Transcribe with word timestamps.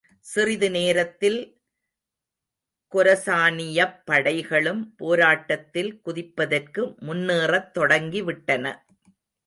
சிறிது 0.19 0.71
நேரத்தில் 0.71 1.39
கொரசானியப்படைகளும் 2.93 4.81
போராட்டத்தில் 4.97 6.01
குதிப்பதற்கு 6.05 6.97
முன்னேறத் 6.99 7.71
தொடங்கிவிட்டன. 7.77 8.65